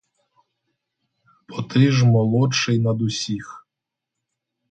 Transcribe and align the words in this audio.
Бо 1.49 1.61
ти 1.63 1.91
ж 1.91 2.05
молодший 2.05 2.79
над 2.79 3.01
усіх. 3.01 3.67